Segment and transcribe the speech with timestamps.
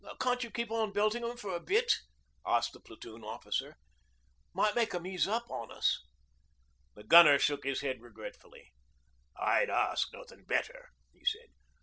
[0.19, 1.99] 'Can't you keep on belting 'em for a bit?'
[2.43, 3.75] asked the Platoon officer.
[4.51, 6.01] 'Might make 'em ease up on us.'
[6.95, 8.71] The gunner shook his head regretfully.
[9.37, 11.49] 'I'd ask nothing better,' he said.